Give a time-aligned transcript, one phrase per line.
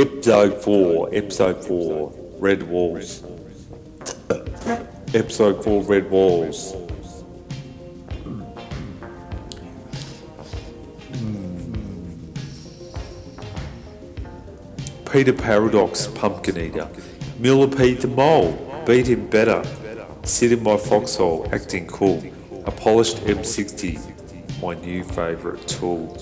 [0.00, 3.22] Episode 4, Episode 4, Red Walls.
[5.12, 6.74] Episode 4, Red Walls.
[15.12, 16.88] Peter Paradox, Pumpkin Eater.
[17.38, 19.62] Millipede the Mole, beat him better.
[20.22, 22.24] Sit in my foxhole, acting cool.
[22.64, 26.16] A polished M60, my new favourite tool.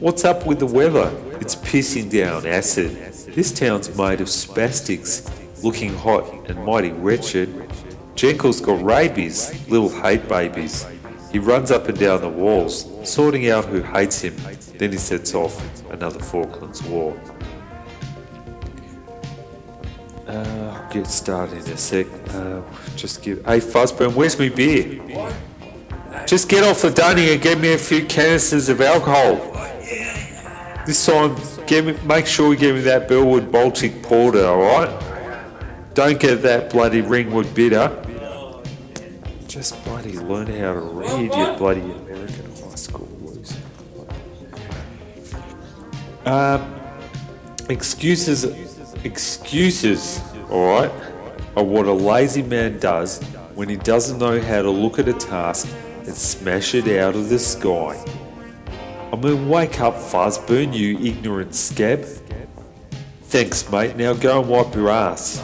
[0.00, 1.14] What's up with the weather?
[1.42, 2.92] It's pissing down acid.
[3.34, 5.28] This town's made of spastics,
[5.62, 7.50] looking hot and mighty wretched.
[8.14, 10.86] Jenkel's got rabies, little hate babies.
[11.30, 14.34] He runs up and down the walls, sorting out who hates him.
[14.78, 15.60] Then he sets off
[15.90, 17.14] another Falklands War.
[20.26, 22.06] Uh, I'll get started in a sec.
[22.30, 22.62] Uh,
[22.96, 23.44] just give.
[23.44, 24.98] Hey, Fuzzburn, where's my beer?
[26.26, 29.49] Just get off the dunny and get me a few canisters of alcohol.
[30.90, 31.36] This time,
[31.86, 34.90] me, make sure you give me that Bellwood Baltic Porter, alright?
[35.94, 37.96] Don't get that bloody Ringwood Bitter.
[39.46, 43.62] Just bloody learn how to read, you bloody American high school loser.
[46.24, 46.80] Um,
[47.68, 48.42] excuses,
[49.04, 50.90] excuses, alright,
[51.54, 53.22] are what a lazy man does
[53.54, 55.68] when he doesn't know how to look at a task
[56.04, 58.04] and smash it out of the sky.
[59.12, 62.04] I mean, wake up, Fuzzburn, you ignorant scab.
[63.22, 63.96] Thanks, mate.
[63.96, 65.42] Now go and wipe your ass.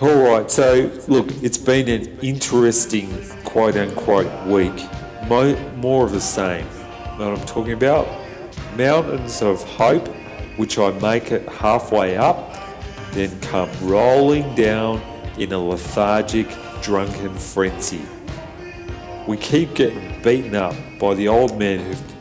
[0.00, 3.08] Alright, so look, it's been an interesting
[3.44, 4.86] quote unquote week.
[5.28, 6.66] Mo- more of the same.
[7.18, 8.06] Know what I'm talking about?
[8.76, 10.06] Mountains of hope,
[10.56, 12.54] which I make it halfway up,
[13.10, 15.00] then come rolling down
[15.36, 16.48] in a lethargic,
[16.80, 18.02] drunken frenzy.
[19.28, 22.14] We keep getting beaten up by the old men who've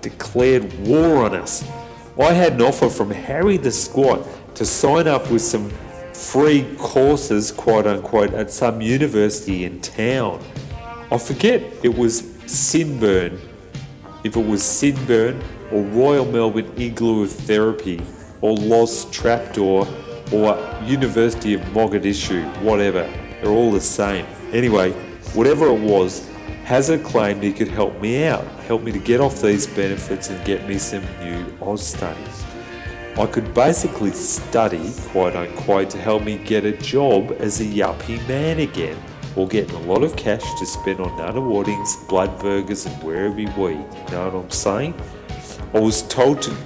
[0.00, 1.68] declared war on us.
[2.16, 4.24] I had an offer from Harry the Squat
[4.54, 5.68] to sign up with some
[6.12, 10.40] free courses, quote unquote, at some university in town.
[11.10, 13.40] I forget it was Sinburn,
[14.22, 15.42] if it was Sinburn
[15.72, 18.00] or Royal Melbourne Igloo Therapy
[18.42, 19.88] or Lost Trapdoor
[20.32, 23.12] or University of Mogadishu, whatever.
[23.42, 24.24] They're all the same.
[24.52, 24.92] Anyway,
[25.32, 26.30] whatever it was,
[26.64, 30.42] Hazard claimed he could help me out, help me to get off these benefits and
[30.46, 32.44] get me some new Oz studies.
[33.18, 38.26] I could basically study, quote unquote, to help me get a job as a yuppie
[38.26, 38.96] man again,
[39.36, 43.44] or getting a lot of cash to spend on Nunawadings, blood burgers, and wherever we.
[43.44, 43.76] You
[44.10, 44.94] know what I'm saying?
[45.74, 46.56] I was told to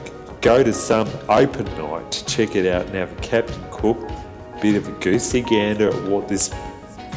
[0.40, 3.98] go to some open night to check it out and have a Captain Cook,
[4.62, 6.54] bit of a goosey gander at what this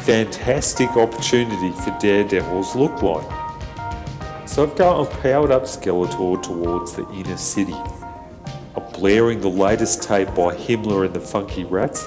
[0.02, 4.48] fantastic opportunity for daredevils look like.
[4.48, 7.76] So I've got I've powered up Skeletor towards the inner city.
[8.76, 12.06] I'm blaring the latest tape by Himmler and the Funky Rats,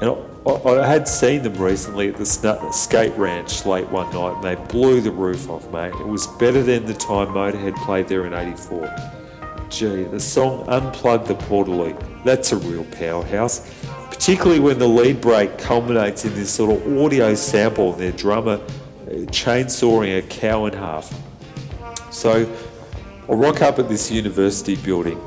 [0.00, 2.24] and I, I, I had seen them recently at the
[2.72, 5.92] skate ranch late one night, and they blew the roof off, mate.
[5.94, 8.94] It was better than the time Motorhead played there in '84.
[9.68, 13.68] Gee, the song Unplug the Portaloo, that's a real powerhouse.
[14.18, 18.54] Particularly when the lead break culminates in this sort of audio sample and their drummer
[18.54, 21.14] uh, chainsawing a cow in half.
[22.10, 22.52] So
[23.28, 25.20] I rock up at this university building.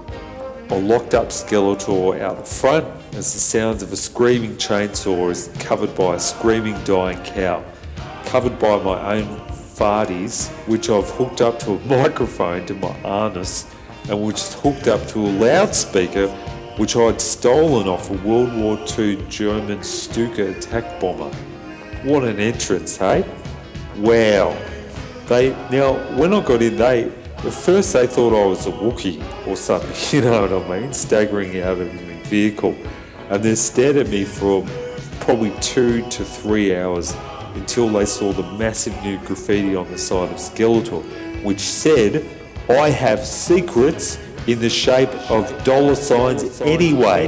[0.69, 5.49] I locked up Skeletor out the front as the sounds of a screaming chainsaw is
[5.57, 7.63] covered by a screaming dying cow,
[8.25, 13.73] covered by my own farties, which I've hooked up to a microphone to my anus
[14.09, 16.27] and which is hooked up to a loudspeaker
[16.77, 21.33] which I'd stolen off a World War II German Stuka attack bomber.
[22.03, 23.25] What an entrance, hey?
[23.97, 24.57] Wow.
[25.27, 29.47] They now when I got in, they at first they thought I was a Wookiee
[29.47, 32.75] or something, you know what I mean, staggering out of the vehicle,
[33.29, 34.65] and they stared at me for
[35.19, 37.15] probably two to three hours
[37.55, 41.03] until they saw the massive new graffiti on the side of Skeletor,
[41.43, 42.25] which said,
[42.69, 44.17] "I have secrets."
[44.47, 47.27] In the shape of dollar signs anyway.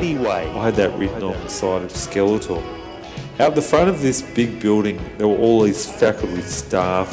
[0.55, 2.63] I had that written on the side of Skeletor.
[3.39, 7.07] Out the front of this big building, there were all these faculty staff,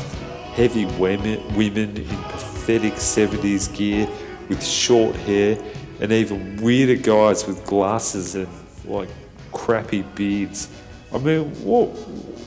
[0.55, 4.08] heavy women, women in pathetic 70s gear
[4.49, 5.62] with short hair,
[6.00, 8.49] and even weirder guys with glasses and
[8.87, 9.08] like
[9.52, 10.69] crappy beards.
[11.12, 11.88] I mean, what,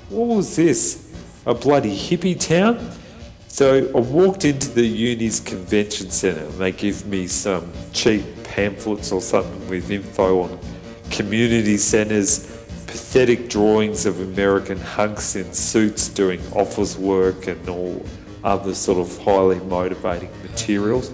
[0.10, 1.14] what was this?
[1.46, 2.92] A bloody hippie town?
[3.54, 9.12] So I walked into the uni's convention centre and they give me some cheap pamphlets
[9.12, 10.60] or something with info on
[11.12, 12.48] community centres,
[12.88, 18.04] pathetic drawings of American hunks in suits doing office work and all
[18.44, 21.12] other sort of highly motivating materials.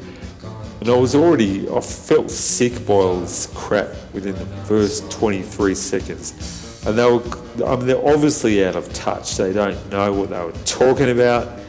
[0.79, 5.75] And I was already, I felt sick by all this crap within the first 23
[5.75, 6.83] seconds.
[6.87, 7.21] And they were,
[7.67, 9.35] I mean, they're obviously out of touch.
[9.35, 11.59] They don't know what they were talking about.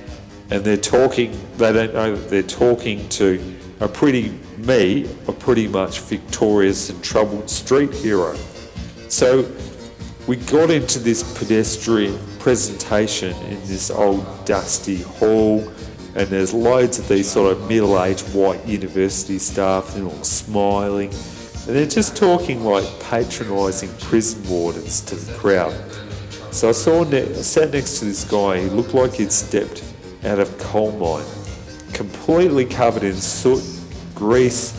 [0.51, 5.69] And they're talking, they don't know that they're talking to a pretty, me, a pretty
[5.69, 8.37] much victorious and troubled street hero.
[9.09, 9.51] So
[10.27, 15.67] we got into this pedestrian presentation in this old dusty hall,
[16.15, 21.11] and there's loads of these sort of middle aged white university staff, and all smiling,
[21.11, 25.75] and they're just talking like patronising prison wardens to the crowd.
[26.53, 29.83] So I saw ne- I sat next to this guy, he looked like he'd stepped
[30.25, 31.27] out of coal mine,
[31.93, 33.63] completely covered in soot,
[34.15, 34.77] grease,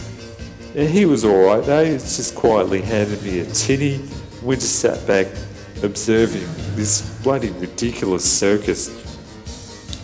[0.75, 4.01] and he was alright though, he just quietly handed me a tinny
[4.41, 5.27] we just sat back
[5.83, 8.89] observing this bloody ridiculous circus.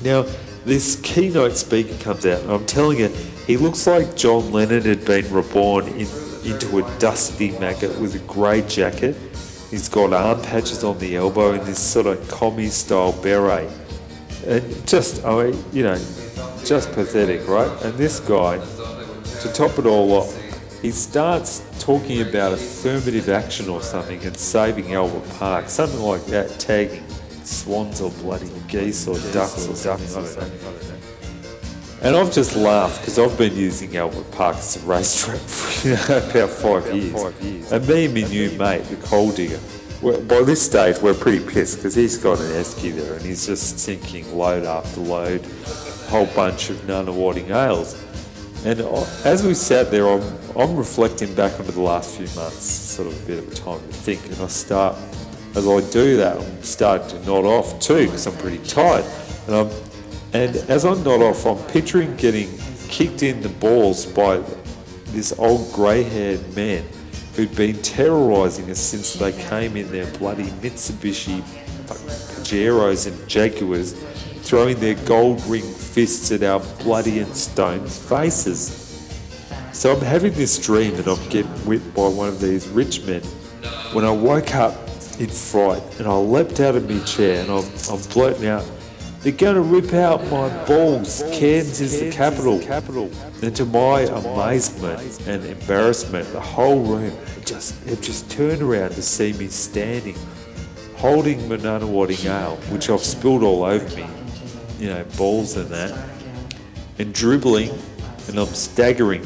[0.03, 0.25] Now,
[0.65, 3.07] this keynote speaker comes out, and I'm telling you,
[3.47, 6.07] he looks like John Lennon had been reborn in,
[6.43, 9.15] into a dusty maggot with a grey jacket.
[9.71, 13.69] He's got arm patches on the elbow and this sort of commie style beret.
[14.47, 15.97] And just, I mean, you know,
[16.63, 17.69] just pathetic, right?
[17.83, 18.57] And this guy,
[19.41, 20.35] to top it all off,
[20.81, 26.59] he starts talking about affirmative action or something and saving Albert Park, something like that,
[26.59, 27.03] tagging
[27.43, 30.07] swans or bloody geese or ducks or something.
[30.13, 30.97] Don't know.
[32.03, 35.95] And I've just laughed because I've been using Albert Park as a racetrack for you
[35.95, 37.71] know, about five years.
[37.71, 39.59] And me and my new mate, the coal digger,
[40.01, 43.47] well, by this stage we're pretty pissed because he's got an esky there and he's
[43.47, 48.03] just sinking load after load, a whole bunch of Nunawading ales.
[48.65, 48.81] And
[49.25, 50.21] as we sat there, I'm,
[50.55, 53.79] I'm reflecting back over the last few months, sort of a bit of a time
[53.79, 54.95] to think, and I start,
[55.55, 59.05] as I do that, I'm starting to nod off too because I'm pretty tired.
[59.47, 59.69] And, I'm,
[60.33, 62.49] and as I nod off, I'm picturing getting
[62.89, 64.43] kicked in the balls by
[65.07, 66.83] this old grey-haired man
[67.37, 71.41] who'd been terrorising us since they came in their bloody Mitsubishi
[71.85, 73.93] Pajeros and Jaguars
[74.41, 78.83] throwing their gold ringed fists at our bloody and stoned faces.
[79.71, 83.21] So I'm having this dream that I'm getting whipped by one of these rich men.
[83.93, 84.73] When I woke up
[85.19, 88.65] in fright and I leapt out of my chair and I'm, I'm blurting out,
[89.21, 91.23] they're going to rip out my balls.
[91.31, 92.61] Cairns is the capital.
[93.41, 97.15] And to my amazement and embarrassment, the whole room
[97.45, 100.15] just it just turned around to see me standing,
[100.97, 104.05] holding my Nunawading ale, which I've spilled all over me,
[104.79, 105.97] you know, balls and that,
[106.99, 107.71] and dribbling,
[108.27, 109.25] and I'm staggering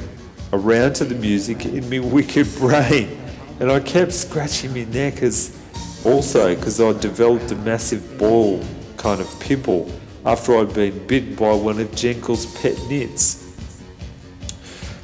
[0.54, 3.18] around to the music in my wicked brain.
[3.60, 5.58] And I kept scratching my neck as
[6.06, 8.64] also because I developed a massive ball
[9.02, 9.92] kind of pimple
[10.26, 13.52] after I'd been bitten by one of Jenkel's pet nits.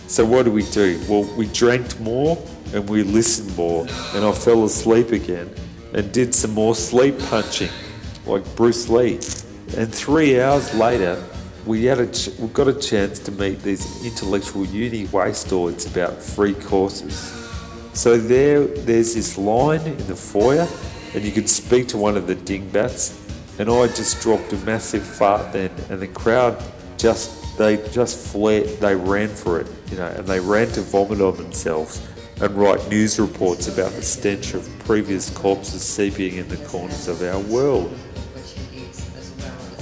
[0.07, 1.01] So what do we do?
[1.09, 2.37] Well, we drank more
[2.73, 5.49] and we listened more, and I fell asleep again
[5.93, 7.71] and did some more sleep punching,
[8.25, 9.15] like Bruce Lee.
[9.75, 11.21] And three hours later,
[11.65, 16.21] we had a ch- we got a chance to meet these intellectual uni wastoids about
[16.21, 17.15] free courses.
[17.93, 20.67] So there, there's this line in the foyer,
[21.15, 23.19] and you could speak to one of the dingbats.
[23.59, 26.61] And I just dropped a massive fart then, and the crowd
[26.97, 31.21] just they just flared, they ran for it, you know, and they ran to vomit
[31.21, 32.07] on themselves
[32.39, 37.21] and write news reports about the stench of previous corpses seeping in the corners of
[37.23, 37.91] our world.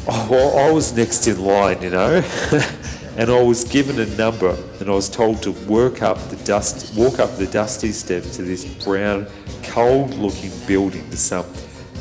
[0.08, 2.24] Oh, well, I was next in line, you know,
[3.18, 6.96] and I was given a number, and I was told to work up the dust,
[6.96, 9.28] walk up the dusty steps to this brown,
[9.64, 11.46] cold-looking building to some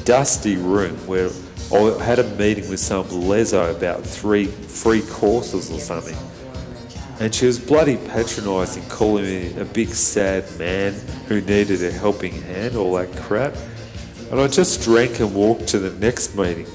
[0.05, 1.31] dusty room where
[1.73, 6.17] I had a meeting with some lezo about three free courses or something.
[7.21, 10.93] And she was bloody patronising, calling me a big sad man
[11.29, 13.55] who needed a helping hand, all that crap.
[14.31, 16.67] And I just drank and walked to the next meeting.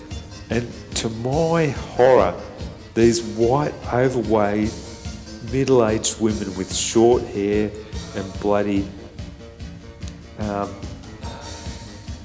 [0.50, 2.40] And to my horror,
[2.96, 4.74] these white, overweight,
[5.52, 7.70] middle aged women with short hair
[8.16, 8.88] and bloody
[10.40, 10.74] um,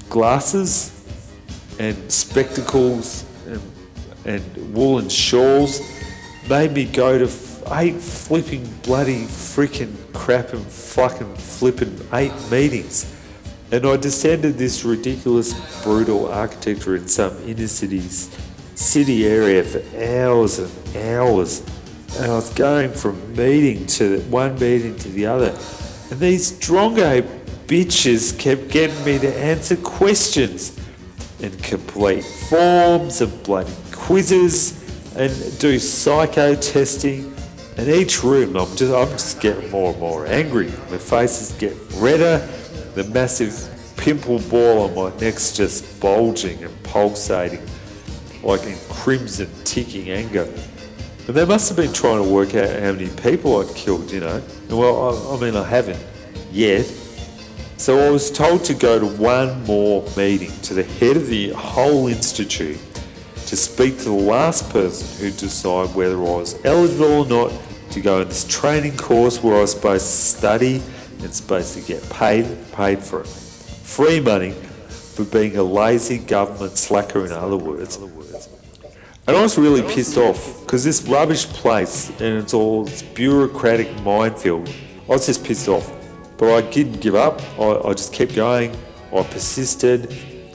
[0.09, 0.94] glasses
[1.79, 3.61] and spectacles and,
[4.25, 5.81] and woolen shawls
[6.49, 7.29] made me go to
[7.73, 13.11] eight flipping bloody freaking crap and fucking flipping eight meetings.
[13.71, 15.53] And I descended this ridiculous,
[15.83, 18.29] brutal architecture in some inner cities,
[18.75, 21.63] city area for hours and hours.
[22.17, 25.49] And I was going from meeting to one meeting to the other.
[26.11, 27.23] And these drongo
[27.65, 30.79] bitches kept getting me to answer questions
[31.45, 34.81] and complete forms and bloody quizzes
[35.15, 37.31] and do psycho testing.
[37.77, 40.67] And each room, I'm just, I'm just getting more and more angry.
[40.89, 42.39] My face is getting redder.
[42.95, 43.53] The massive
[43.95, 47.61] pimple ball on my neck's just bulging and pulsating,
[48.41, 50.51] like in crimson, ticking anger.
[51.27, 54.21] And they must have been trying to work out how many people I'd killed, you
[54.21, 54.41] know.
[54.69, 56.03] Well, I, I mean, I haven't
[56.51, 56.91] yet.
[57.77, 61.49] So I was told to go to one more meeting to the head of the
[61.49, 62.79] whole institute
[63.47, 67.51] to speak to the last person who'd decide whether I was eligible or not
[67.91, 70.81] to go in this training course where I was supposed to study
[71.21, 73.27] and supposed to get paid paid for it.
[73.27, 77.97] Free money for being a lazy government slacker in other words.
[79.27, 84.01] And I was really pissed off because this rubbish place and it's all this bureaucratic
[84.01, 84.69] minefield.
[85.07, 85.91] I was just pissed off.
[86.37, 87.41] But I didn't give up.
[87.59, 88.75] I, I just kept going.
[89.13, 90.11] I persisted.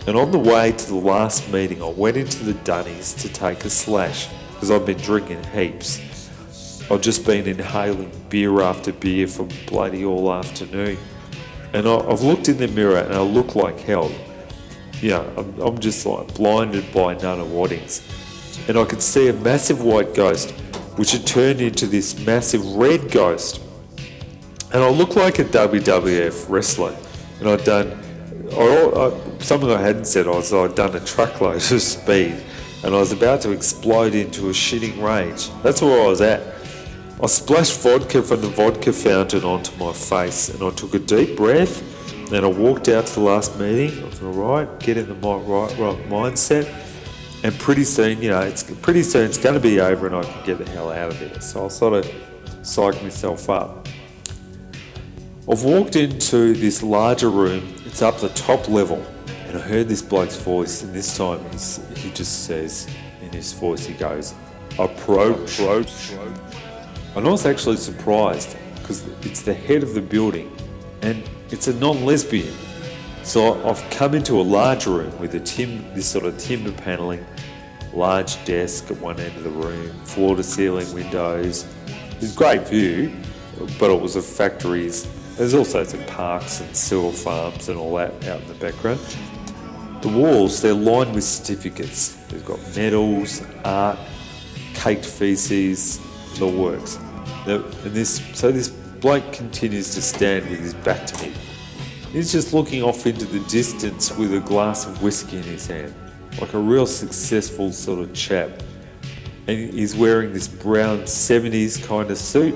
[0.07, 3.65] And on the way to the last meeting, I went into the Dunnies to take
[3.65, 6.01] a slash because I've been drinking heaps.
[6.91, 10.99] I've just been inhaling beer after beer for bloody all afternoon.
[11.73, 14.11] And I, have looked in the mirror and I look like hell.
[15.01, 18.69] Yeah, I'm, I'm just like blinded by Nunawadings.
[18.69, 20.51] And I could see a massive white ghost,
[20.97, 23.63] which had turned into this massive red ghost
[24.73, 26.97] and I looked like a WWF wrestler,
[27.41, 27.99] and I'd done
[28.53, 30.27] I, I, something I hadn't said.
[30.27, 32.43] I was I'd done a truckload of speed,
[32.85, 35.51] and I was about to explode into a shitting rage.
[35.63, 36.41] That's where I was at.
[37.23, 41.37] I splashed vodka from the vodka fountain onto my face, and I took a deep
[41.37, 41.83] breath.
[42.31, 44.03] Then I walked out to the last meeting.
[44.03, 46.67] I was all right, get in the right, right mindset,
[47.45, 50.23] and pretty soon, you know, it's pretty soon it's going to be over, and I
[50.23, 51.41] can get the hell out of there.
[51.41, 52.13] So I'll sort of
[52.63, 53.89] psych myself up.
[55.51, 59.05] I've walked into this larger room, it's up the top level,
[59.47, 61.41] and I heard this bloke's voice, and this time
[61.97, 62.87] he just says
[63.21, 64.33] in his voice, he goes,
[64.79, 65.59] Approach.
[65.59, 66.13] Approach.
[67.17, 70.57] And I was actually surprised because it's the head of the building
[71.03, 72.55] and it's a non lesbian.
[73.25, 77.27] So I've come into a large room with a tim, this sort of timber panelling,
[77.93, 81.67] large desk at one end of the room, floor to ceiling windows.
[82.21, 83.13] It's a great view,
[83.81, 85.09] but it was of factories
[85.41, 89.01] there's also some parks and sewer farms and all that out in the background.
[90.03, 92.13] The walls, they're lined with certificates.
[92.29, 93.99] They've got medals, art,
[94.75, 95.99] caked feces,
[96.39, 96.99] the works.
[97.47, 101.33] And this, so this bloke continues to stand with his back to me.
[102.13, 105.95] He's just looking off into the distance with a glass of whiskey in his hand,
[106.39, 108.51] like a real successful sort of chap.
[109.47, 112.55] And he's wearing this brown 70s kind of suit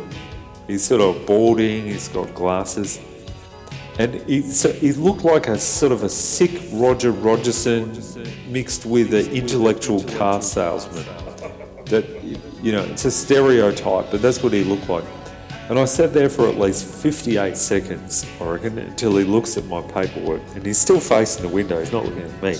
[0.66, 3.00] He's sort of balding, he's got glasses.
[3.98, 7.92] And he, so he looked like a sort of a sick Roger Rogerson
[8.50, 11.04] mixed with an intellectual car salesman.
[11.86, 12.04] That,
[12.62, 15.04] you know, it's a stereotype, but that's what he looked like.
[15.68, 19.64] And I sat there for at least 58 seconds, I reckon, until he looks at
[19.66, 20.42] my paperwork.
[20.54, 22.56] And he's still facing the window, he's not looking at me.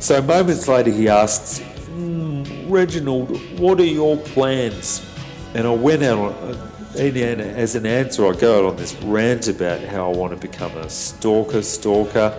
[0.00, 5.11] So moments later, he asks, mm, Reginald, what are your plans?
[5.54, 8.94] And I went out on, uh, and as an answer, I go out on this
[9.02, 12.38] rant about how I want to become a stalker, stalker,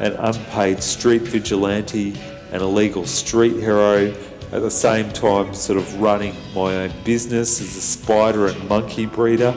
[0.00, 2.14] an unpaid street vigilante,
[2.52, 4.14] an illegal street hero,
[4.52, 9.06] at the same time, sort of running my own business as a spider and monkey
[9.06, 9.52] breeder.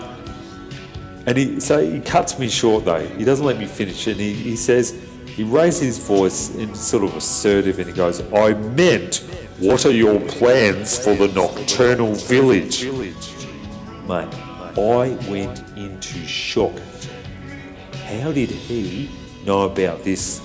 [1.27, 3.06] And he, so he cuts me short though.
[3.06, 4.08] He doesn't let me finish.
[4.08, 8.22] And he, he says, he raises his voice in sort of assertive and he goes,
[8.34, 9.24] I meant
[9.60, 12.86] what are your plans for the nocturnal village?
[12.86, 14.34] Mate,
[14.78, 16.74] I went into shock.
[18.06, 19.10] How did he
[19.46, 20.42] know about this?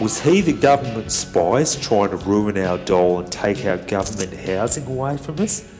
[0.00, 4.86] Was he the government spies trying to ruin our dole and take our government housing
[4.86, 5.72] away from us?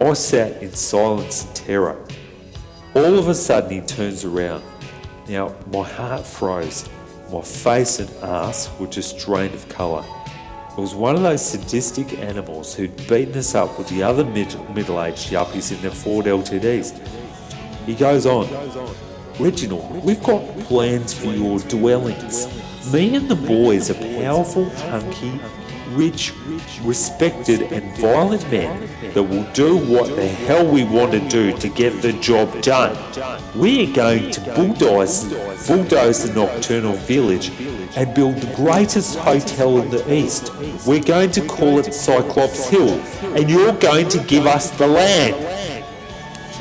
[0.00, 2.02] I sat in silence and terror.
[2.94, 4.64] All of a sudden, he turns around.
[5.28, 6.88] Now, my heart froze.
[7.30, 10.04] My face and ass were just drained of colour.
[10.76, 15.00] It was one of those sadistic animals who'd beaten us up with the other middle
[15.00, 16.98] aged yuppies in their Ford LTDs.
[17.86, 18.48] He goes on,
[19.38, 22.48] Reginald, we've got plans for your dwellings.
[22.92, 25.40] Me and the boys are powerful, hunky,
[25.88, 26.32] rich,
[26.82, 31.68] respected, and violent men that will do what the hell we want to do to
[31.68, 32.96] get the job done.
[33.54, 35.24] We are going to bulldoze,
[35.66, 37.50] bulldoze the nocturnal village
[37.96, 40.52] and build the greatest hotel in the East.
[40.86, 43.00] We're going to call it Cyclops Hill,
[43.36, 45.84] and you're going to give us the land.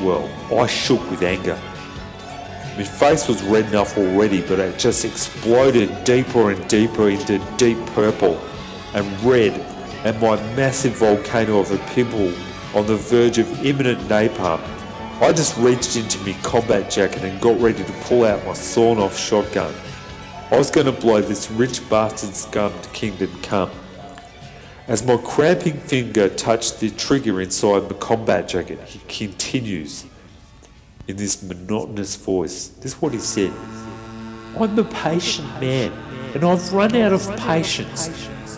[0.01, 1.59] Well, I shook with anger.
[2.75, 7.77] My face was red enough already, but it just exploded deeper and deeper into deep
[7.87, 8.41] purple
[8.93, 9.53] and red
[10.05, 12.33] and my massive volcano of a pimple
[12.75, 14.61] on the verge of imminent napalm,
[15.21, 18.97] I just reached into my combat jacket and got ready to pull out my sawn
[18.97, 19.73] off shotgun.
[20.51, 23.71] I was going to blow this rich bastard scum to kingdom come.
[24.87, 30.05] As my cramping finger touched the trigger inside my combat jacket, he continues
[31.07, 32.67] in this monotonous voice.
[32.67, 33.53] This is what he said.
[34.59, 35.91] I'm a patient man,
[36.33, 38.09] and I've run out of patience.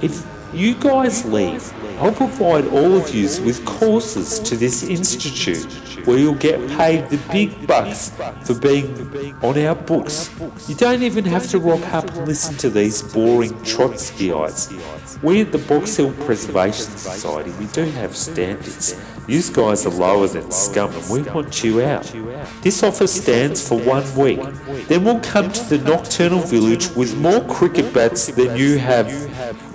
[0.02, 5.66] If you guys leave, I'll provide all of you with courses to this institute
[6.06, 8.12] where you'll get paid the big bucks
[8.44, 10.30] for being on our books.
[10.68, 15.24] You don't even have to rock up and listen to these boring Trotskyites.
[15.24, 19.00] We at the Box Hill Preservation Society, we do have standards.
[19.28, 22.14] You guys are lower than scum and we want you out.
[22.62, 24.40] This offer stands for one week.
[24.88, 29.08] Then we'll come to the Nocturnal Village with more cricket bats than you have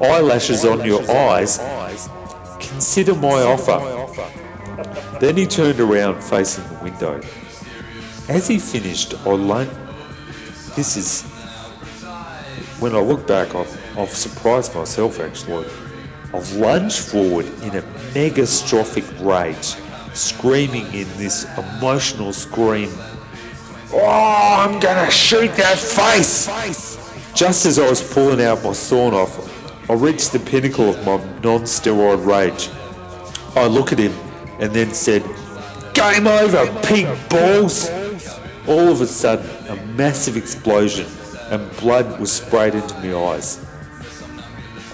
[0.01, 1.59] eyelashes on your eyes
[2.81, 3.79] Consider my offer.
[5.19, 7.21] Then he turned around facing the window.
[8.27, 9.71] As he finished, I lunged.
[10.77, 11.23] This is.
[12.81, 15.67] When I look back, I've, I've surprised myself actually.
[16.33, 17.83] I've lunged forward in a
[18.15, 19.77] megastrophic rage,
[20.15, 22.91] screaming in this emotional scream
[23.93, 26.47] Oh, I'm gonna shoot that face!
[27.35, 29.50] Just as I was pulling out my sawn off,
[29.91, 32.71] I reached the pinnacle of my non steroid rage.
[33.57, 34.13] I look at him
[34.61, 35.25] and then said,
[35.95, 37.91] Game over, pig balls!
[38.69, 41.09] All of a sudden, a massive explosion
[41.51, 43.67] and blood was sprayed into my eyes.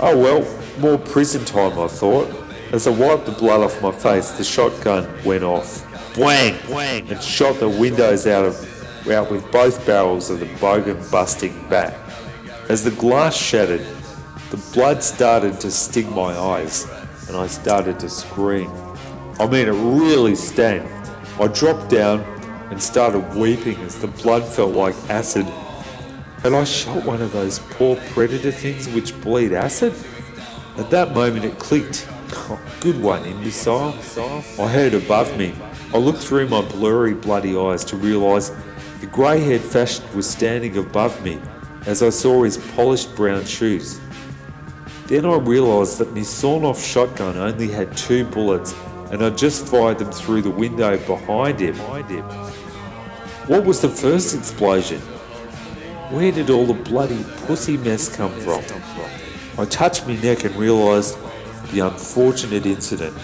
[0.01, 2.35] Oh well, more prison time, I thought.
[2.73, 5.85] As I wiped the blood off my face, the shotgun went off.
[6.15, 6.57] Bwang!
[6.69, 7.07] Bwang!
[7.11, 11.95] And shot the windows out of out with both barrels of the bogan busting bat.
[12.71, 13.87] As the glass shattered,
[14.57, 16.87] the blood started to sting my eyes,
[17.29, 18.71] and I started to scream.
[19.39, 20.81] I mean, it really stung.
[21.39, 22.21] I dropped down
[22.71, 25.45] and started weeping as the blood felt like acid.
[26.43, 29.93] Had I shot one of those poor predator things which bleed acid?
[30.79, 32.09] At that moment it clicked.
[32.33, 33.95] Oh, good one, imbecile.
[34.59, 35.55] I heard above me.
[35.93, 38.53] I looked through my blurry, bloody eyes to realise
[39.01, 41.41] the grey haired fashion was standing above me
[41.85, 44.01] as I saw his polished brown shoes.
[45.07, 48.75] Then I realised that my sawn off shotgun only had two bullets
[49.13, 51.77] and I just fired them through the window behind him.
[53.47, 55.01] What was the first explosion?
[56.11, 58.65] Where did all the bloody pussy mess come from?
[59.57, 61.17] I touched my neck and realised
[61.71, 63.17] the unfortunate incident.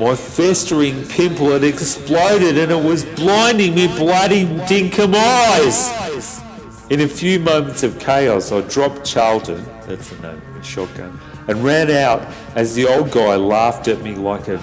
[0.00, 6.42] My festering pimple had exploded and it was blinding me bloody dinkum eyes.
[6.90, 11.90] In a few moments of chaos, I dropped Charlton, that's the name shotgun, and ran
[11.90, 12.22] out
[12.54, 14.58] as the old guy laughed at me like a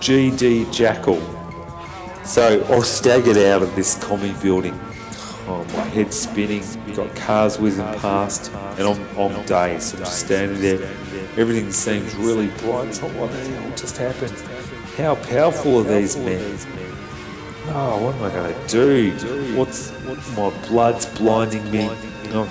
[0.00, 1.20] GD jackal.
[2.24, 4.78] So I staggered out of this commie building.
[5.48, 9.94] Oh, my head spinning, got cars whizzing past, and I'm, I'm dazed.
[9.94, 10.82] I'm just standing there.
[11.36, 12.96] Everything seems really bright.
[12.96, 14.32] What the hell just happened.
[14.96, 16.58] How powerful are these men?
[17.68, 19.56] Oh, what am I going to do?
[19.56, 19.92] What's
[20.36, 21.88] my blood's blinding me?
[22.32, 22.50] Oh,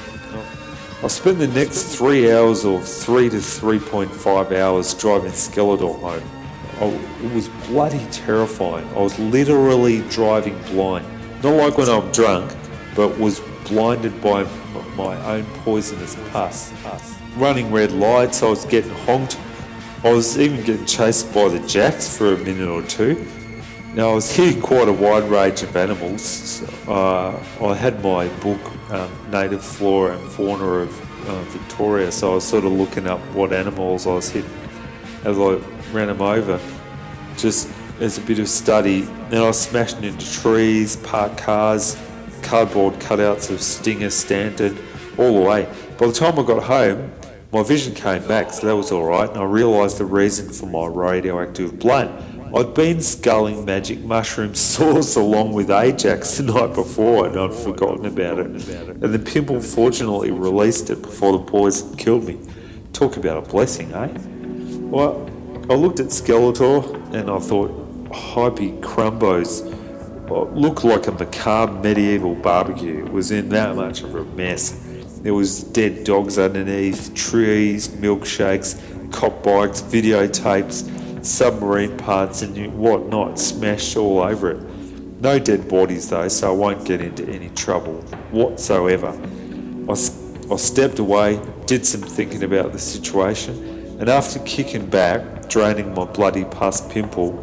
[1.05, 6.23] I spent the next three hours or three to 3.5 hours driving Skeletor home.
[6.81, 8.87] I, it was bloody terrifying.
[8.87, 11.05] I was literally driving blind.
[11.43, 12.51] Not like when I'm drunk,
[12.95, 14.45] but was blinded by
[14.97, 16.73] my own poisonous pus.
[17.37, 19.37] Running red lights, I was getting honked.
[20.03, 23.27] I was even getting chased by the jacks for a minute or two.
[23.95, 26.61] Now, I was hitting quite a wide range of animals.
[26.85, 28.59] Uh, I had my book,
[28.91, 33.21] um, Native Flora and Fauna of uh, Victoria, so I was sort of looking up
[33.33, 34.51] what animals I was hitting
[35.23, 35.61] as I
[35.93, 36.59] ran them over,
[37.37, 37.69] just
[38.01, 39.03] as a bit of study.
[39.29, 41.95] Then I was smashing into trees, parked cars,
[42.41, 44.77] cardboard cutouts of Stinger Stanton,
[45.17, 45.73] all the way.
[45.97, 47.13] By the time I got home,
[47.53, 50.85] my vision came back, so that was alright, and I realised the reason for my
[50.85, 52.34] radioactive blood.
[52.53, 58.05] I'd been sculling magic mushroom sauce along with Ajax the night before and I'd forgotten
[58.05, 58.45] about it.
[58.67, 62.39] And the pimple fortunately released it before the poison killed me.
[62.93, 64.09] Talk about a blessing, eh?
[64.89, 65.29] Well,
[65.69, 67.71] I looked at Skeletor and I thought,
[68.13, 69.71] Hype Crumbos
[70.29, 73.05] looked like a macabre medieval barbecue.
[73.05, 74.81] It was in that much of a mess.
[75.21, 78.79] There was dead dogs underneath, trees, milkshakes,
[79.11, 80.87] cop bikes, videotapes,
[81.25, 84.61] submarine parts and whatnot smashed all over it.
[85.21, 89.09] No dead bodies though, so I won't get into any trouble whatsoever.
[89.89, 95.93] I, I stepped away, did some thinking about the situation, And after kicking back, draining
[95.93, 97.39] my bloody pus pimple,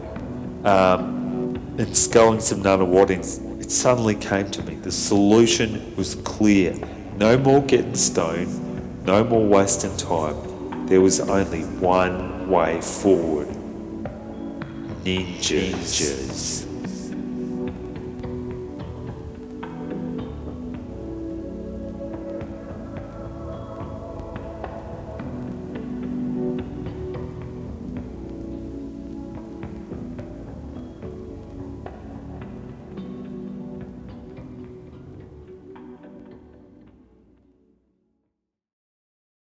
[0.64, 4.74] um, and sculling some Nunawadings, it suddenly came to me.
[4.74, 6.74] The solution was clear.
[7.16, 10.86] No more getting stoned, no more wasting time.
[10.86, 13.48] There was only one way forward.
[15.04, 15.50] Ninjas.
[15.50, 16.71] Ninjas.